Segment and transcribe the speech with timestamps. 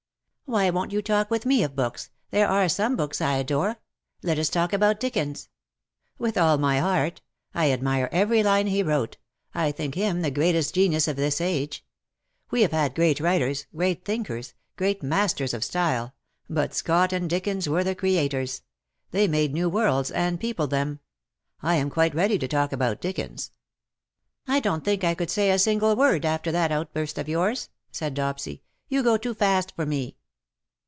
[0.51, 2.09] ^'*" Why won't you talk with me of books.
[2.31, 3.77] There are some books I adore.
[4.21, 5.47] Let us talk about Dickens."^
[6.17, 7.21] "With all my heart.
[7.53, 9.15] I admire every line he wrote—
[9.55, 11.85] I think him the greatest genius of this age.
[12.49, 16.15] We have had great writers— great thinkers— great masters of style—
[16.49, 18.61] but Scott and Dickens were the Creators—
[19.11, 20.99] they made new worlds and peopled them.
[21.63, 23.51] I am quite ready to talk about Dickens.''"
[24.49, 28.13] I don't think I could say a single word after that outburst of yours/' said
[28.13, 30.17] Dopsy; "you go too fast for me."